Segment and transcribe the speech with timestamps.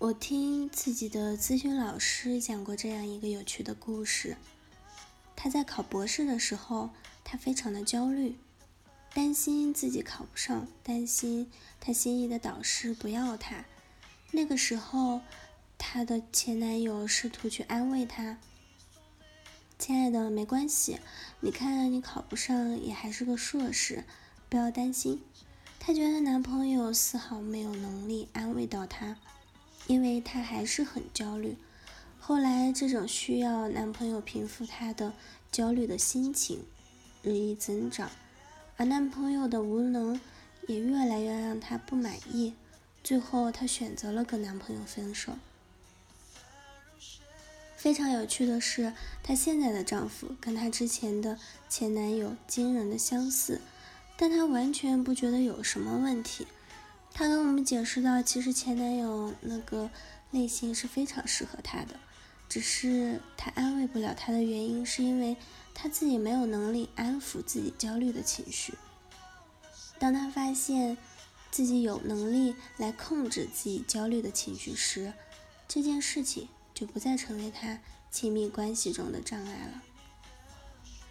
[0.00, 4.38] 我听自己的咨询老师讲过这样一个有趣的故事。
[5.36, 6.88] 他在考博士的时候，
[7.22, 8.38] 他非常的焦虑，
[9.12, 13.66] 担心自己考不上，担心他心仪的导师不要他。
[14.30, 15.20] 那个时候，
[15.76, 18.38] 他的前男友试图去安慰他
[19.78, 20.98] ：“亲爱的，没关系，
[21.40, 24.04] 你看你考不上也还是个硕士，
[24.48, 25.22] 不要担心。”
[25.78, 29.18] 她觉得男朋友丝毫没有能力安慰到她。
[29.90, 31.56] 因为她还是很焦虑，
[32.20, 35.12] 后来这种需要男朋友平复她的
[35.50, 36.60] 焦虑的心情
[37.24, 38.08] 日益增长，
[38.76, 40.20] 而男朋友的无能
[40.68, 42.54] 也越来越让她不满意，
[43.02, 45.32] 最后她选择了跟男朋友分手。
[47.76, 48.92] 非常有趣的是，
[49.24, 51.36] 她现在的丈夫跟她之前的
[51.68, 53.60] 前男友惊人的相似，
[54.16, 56.46] 但她完全不觉得有什么问题。
[57.12, 59.90] 她跟我们解释到，其实前男友那个
[60.30, 62.00] 类型是非常适合她的，
[62.48, 65.36] 只是她安慰不了他的原因，是因为
[65.74, 68.74] 她自己没有能力安抚自己焦虑的情绪。
[69.98, 70.96] 当她发现
[71.50, 75.12] 自己有能力来控制自己焦虑的情绪时，
[75.68, 77.80] 这件事情就不再成为她
[78.10, 79.82] 亲密关系中的障碍了。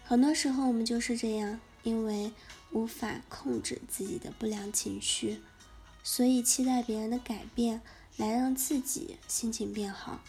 [0.02, 2.32] 很多时候我们就是这样，因为
[2.72, 5.40] 无法控制自己的不良情绪。
[6.02, 7.80] 所以期待别人的改变
[8.16, 10.20] 来让自己心情变好，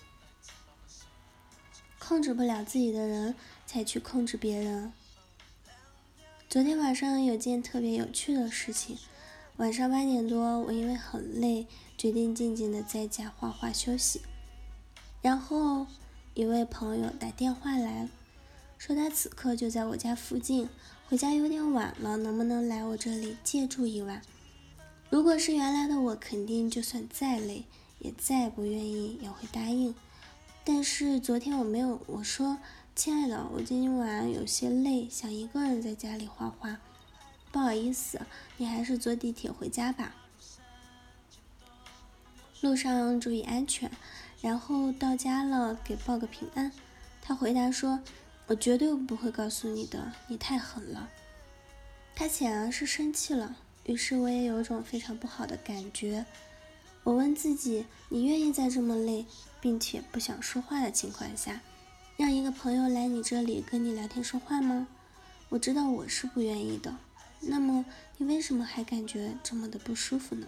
[2.00, 4.92] 控制不了自己的人才去控制别人。
[6.50, 8.98] 昨天晚上有件特别有趣的事情，
[9.56, 11.66] 晚上八点多，我因为很累，
[11.98, 14.22] 决定静静的在家画画休息。
[15.22, 15.88] 然后
[16.34, 18.10] 一位朋友打电话来
[18.78, 20.68] 说他此刻就在我家附近，
[21.08, 24.22] 回家有点晚了，能不能来我这里借住一晚？
[25.12, 27.66] 如果是原来的我，肯定就算再累，
[28.00, 29.94] 也再不愿意也会答应。
[30.64, 32.58] 但是昨天我没有，我说
[32.96, 36.78] ：“亲爱的，我今晚有些累，想一个人在家里画画，
[37.52, 38.22] 不好意思，
[38.56, 40.16] 你还是坐地铁回家吧，
[42.62, 43.92] 路上注意安全。
[44.40, 46.72] 然后到家了给报个平安。”
[47.22, 48.00] 他回答说
[48.48, 51.10] ：“我绝对不会告诉你的，你太狠了。”
[52.16, 53.58] 他显然是生气了。
[53.86, 56.26] 于是我也有一种非常不好的感觉。
[57.04, 59.26] 我问自己：你愿意在这么累，
[59.60, 61.62] 并且不想说话的情况下，
[62.16, 64.88] 让一个朋友来你这里跟你聊天说话吗？
[65.50, 66.96] 我知道我是不愿意的。
[67.40, 67.84] 那么
[68.18, 70.48] 你为什么还感觉这么的不舒服呢？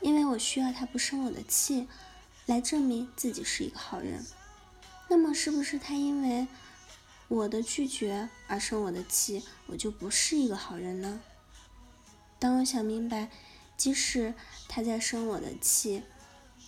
[0.00, 1.86] 因为我需要他不生我的气，
[2.46, 4.24] 来证明自己是一个好人。
[5.08, 6.46] 那么是不是他因为
[7.28, 11.20] 我的拒绝而生我的气，我就不是一个好人呢？
[12.40, 13.30] 当我想明白，
[13.76, 14.34] 即使
[14.66, 16.02] 他在生我的气，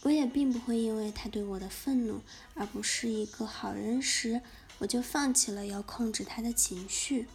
[0.03, 2.21] 我也并不会因为他对我的愤怒
[2.55, 4.43] 而不是一个好人时，
[4.79, 7.27] 我就放弃了要控制他的情绪，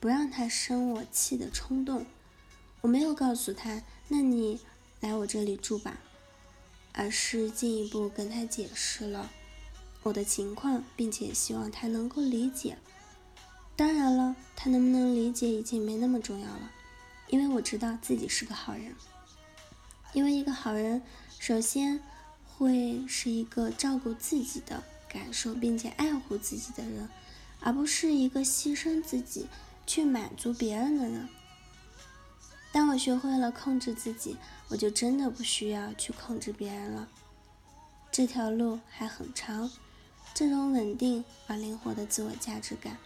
[0.00, 2.06] 不让他生我气的冲动。
[2.80, 4.60] 我没有告诉他，那你
[5.00, 5.98] 来我这里住吧，
[6.92, 9.30] 而是进一步跟他解释了
[10.04, 12.78] 我的情况，并且希望他能够理解。
[13.76, 16.70] 当然了，他能不能理解已经没那么重要了。
[17.34, 18.94] 因为我知道自己是个好人，
[20.12, 21.02] 因为一个好人
[21.40, 22.00] 首先
[22.46, 27.08] 会是一个照顾自己的感受并且爱护自己的人，
[27.58, 29.48] 而不是一个牺牲自己
[29.84, 31.28] 去满足别人的人。
[32.70, 34.36] 当我学会了控制自己，
[34.68, 37.08] 我就真的不需要去控制别人了。
[38.12, 39.68] 这条路还很长，
[40.32, 42.96] 这种稳定而灵活的自我价值感，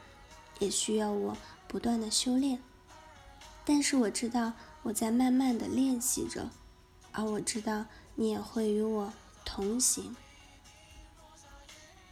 [0.58, 1.34] 也需要我
[1.66, 2.58] 不断的修炼。
[3.70, 6.48] 但是我知道我在慢慢的练习着，
[7.12, 7.84] 而我知道
[8.14, 9.12] 你也会与我
[9.44, 10.16] 同行。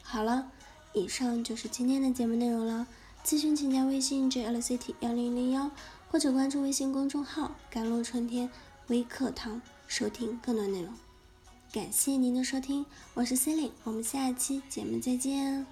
[0.03, 0.53] 好了，
[0.93, 2.87] 以上就是今天的节目内容了。
[3.25, 5.71] 咨询请加微信 jlct 幺零零幺，
[6.11, 8.51] 或者关注微信公众号“甘露春天
[8.89, 10.93] 微课堂”，收听更多内容。
[11.73, 12.85] 感谢您的收听，
[13.15, 15.67] 我是 c e l i n e 我们下期节目再见。